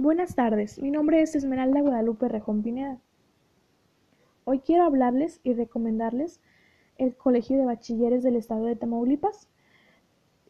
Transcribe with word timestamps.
Buenas 0.00 0.34
tardes, 0.34 0.80
mi 0.80 0.90
nombre 0.90 1.20
es 1.20 1.36
Esmeralda 1.36 1.82
Guadalupe 1.82 2.26
Rejón 2.26 2.62
Pineda. 2.62 2.98
Hoy 4.44 4.60
quiero 4.60 4.84
hablarles 4.84 5.40
y 5.42 5.52
recomendarles 5.52 6.40
el 6.96 7.14
Colegio 7.14 7.58
de 7.58 7.66
Bachilleres 7.66 8.22
del 8.22 8.36
Estado 8.36 8.64
de 8.64 8.76
Tamaulipas, 8.76 9.50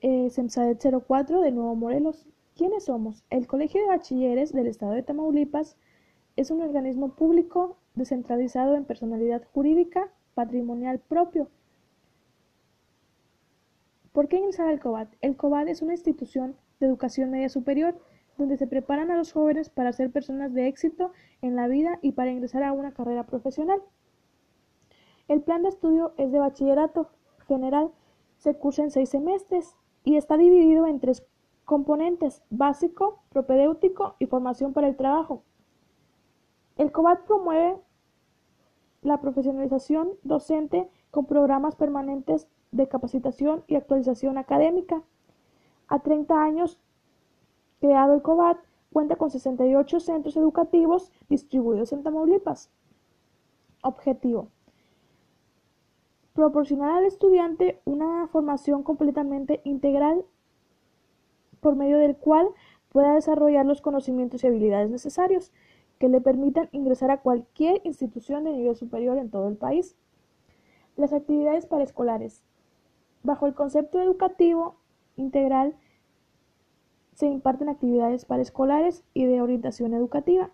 eh, 0.02 0.30
04 0.30 1.40
de 1.40 1.50
Nuevo 1.50 1.74
Morelos. 1.74 2.28
¿Quiénes 2.54 2.84
somos? 2.84 3.24
El 3.28 3.48
Colegio 3.48 3.80
de 3.80 3.88
Bachilleres 3.88 4.52
del 4.52 4.68
Estado 4.68 4.92
de 4.92 5.02
Tamaulipas 5.02 5.76
es 6.36 6.52
un 6.52 6.62
organismo 6.62 7.16
público 7.16 7.76
descentralizado 7.96 8.76
en 8.76 8.84
personalidad 8.84 9.42
jurídica 9.52 10.12
patrimonial 10.34 11.00
propio. 11.00 11.48
¿Por 14.12 14.28
qué 14.28 14.36
ingresar 14.36 14.68
al 14.68 14.78
COBAT? 14.78 15.12
El 15.20 15.36
COBAT 15.36 15.66
es 15.66 15.82
una 15.82 15.94
institución 15.94 16.54
de 16.78 16.86
educación 16.86 17.32
media 17.32 17.48
superior 17.48 17.98
donde 18.40 18.56
se 18.56 18.66
preparan 18.66 19.10
a 19.10 19.16
los 19.16 19.32
jóvenes 19.32 19.68
para 19.68 19.92
ser 19.92 20.10
personas 20.10 20.54
de 20.54 20.66
éxito 20.66 21.12
en 21.42 21.56
la 21.56 21.68
vida 21.68 21.98
y 22.00 22.12
para 22.12 22.30
ingresar 22.30 22.62
a 22.62 22.72
una 22.72 22.92
carrera 22.92 23.26
profesional. 23.26 23.82
El 25.28 25.42
plan 25.42 25.62
de 25.62 25.68
estudio 25.68 26.14
es 26.16 26.32
de 26.32 26.38
bachillerato 26.38 27.10
general, 27.46 27.92
se 28.38 28.54
cursa 28.54 28.82
en 28.82 28.90
seis 28.90 29.10
semestres 29.10 29.76
y 30.04 30.16
está 30.16 30.38
dividido 30.38 30.86
en 30.86 31.00
tres 31.00 31.22
componentes, 31.66 32.42
básico, 32.48 33.22
propedéutico 33.28 34.16
y 34.18 34.26
formación 34.26 34.72
para 34.72 34.88
el 34.88 34.96
trabajo. 34.96 35.44
El 36.76 36.90
COBAT 36.92 37.26
promueve 37.26 37.76
la 39.02 39.20
profesionalización 39.20 40.12
docente 40.22 40.88
con 41.10 41.26
programas 41.26 41.76
permanentes 41.76 42.48
de 42.72 42.88
capacitación 42.88 43.64
y 43.66 43.74
actualización 43.74 44.38
académica. 44.38 45.02
A 45.88 45.98
30 45.98 46.42
años 46.42 46.80
creado 47.80 48.14
el 48.14 48.22
COBAT, 48.22 48.58
cuenta 48.92 49.16
con 49.16 49.30
68 49.30 50.00
centros 50.00 50.36
educativos 50.36 51.10
distribuidos 51.28 51.92
en 51.92 52.02
Tamaulipas. 52.02 52.70
Objetivo. 53.82 54.48
Proporcionar 56.34 56.96
al 56.96 57.06
estudiante 57.06 57.80
una 57.84 58.28
formación 58.28 58.82
completamente 58.82 59.60
integral 59.64 60.24
por 61.60 61.76
medio 61.76 61.98
del 61.98 62.16
cual 62.16 62.48
pueda 62.90 63.14
desarrollar 63.14 63.66
los 63.66 63.80
conocimientos 63.80 64.42
y 64.42 64.46
habilidades 64.46 64.90
necesarios 64.90 65.52
que 65.98 66.08
le 66.08 66.20
permitan 66.20 66.68
ingresar 66.72 67.10
a 67.10 67.20
cualquier 67.20 67.80
institución 67.84 68.44
de 68.44 68.52
nivel 68.52 68.74
superior 68.74 69.18
en 69.18 69.30
todo 69.30 69.48
el 69.48 69.56
país. 69.56 69.96
Las 70.96 71.12
actividades 71.12 71.66
paraescolares. 71.66 72.42
Bajo 73.22 73.46
el 73.46 73.54
concepto 73.54 74.00
educativo 74.00 74.76
integral 75.16 75.76
se 77.20 77.26
imparten 77.26 77.68
actividades 77.68 78.24
paraescolares 78.24 79.04
y 79.12 79.26
de 79.26 79.42
orientación 79.42 79.92
educativa. 79.92 80.50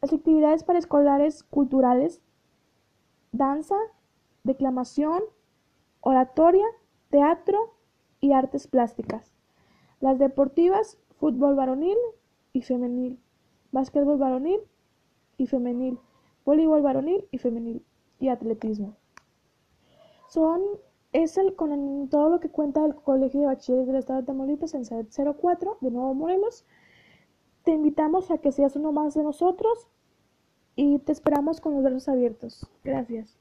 Las 0.00 0.10
actividades 0.10 0.64
paraescolares 0.64 1.42
culturales, 1.42 2.22
danza, 3.30 3.76
declamación, 4.42 5.22
oratoria, 6.00 6.64
teatro 7.10 7.74
y 8.22 8.32
artes 8.32 8.68
plásticas. 8.68 9.30
Las 10.00 10.18
deportivas, 10.18 10.98
fútbol 11.18 11.56
varonil 11.56 11.98
y 12.54 12.62
femenil, 12.62 13.20
básquetbol 13.70 14.16
varonil 14.16 14.60
y 15.36 15.46
femenil, 15.46 15.98
voleibol 16.46 16.80
varonil 16.80 17.28
y 17.30 17.36
femenil 17.36 17.84
y 18.18 18.30
atletismo. 18.30 18.96
Son 20.30 20.62
es 21.22 21.36
el, 21.38 21.54
con 21.54 22.08
todo 22.08 22.28
lo 22.28 22.40
que 22.40 22.50
cuenta 22.50 22.84
el 22.84 22.94
Colegio 22.94 23.40
de 23.40 23.46
Bachilleres 23.46 23.86
del 23.86 23.96
Estado 23.96 24.20
de 24.20 24.26
Tamaulipas 24.26 24.74
en 24.74 24.84
04 24.84 25.78
de 25.80 25.90
Nuevo 25.90 26.14
Morelos. 26.14 26.64
Te 27.64 27.72
invitamos 27.72 28.30
a 28.30 28.38
que 28.38 28.52
seas 28.52 28.76
uno 28.76 28.92
más 28.92 29.14
de 29.14 29.22
nosotros 29.22 29.88
y 30.76 31.00
te 31.00 31.12
esperamos 31.12 31.60
con 31.60 31.74
los 31.74 31.82
brazos 31.82 32.08
abiertos. 32.08 32.66
Gracias. 32.84 33.36